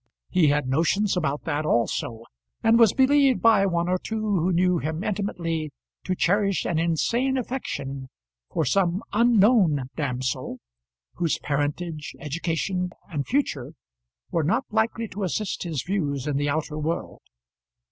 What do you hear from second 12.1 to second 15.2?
education, and future were not likely